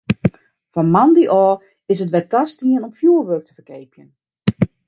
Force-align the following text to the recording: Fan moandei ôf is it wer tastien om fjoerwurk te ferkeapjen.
Fan 0.73 0.87
moandei 0.95 1.31
ôf 1.43 1.59
is 1.91 1.99
it 2.03 2.13
wer 2.13 2.25
tastien 2.31 2.85
om 2.87 2.95
fjoerwurk 2.99 3.45
te 3.45 3.53
ferkeapjen. 3.57 4.09